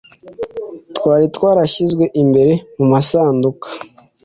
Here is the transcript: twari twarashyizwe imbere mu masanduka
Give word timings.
twari 0.97 1.25
twarashyizwe 1.35 2.05
imbere 2.21 2.53
mu 2.77 2.85
masanduka 2.93 3.67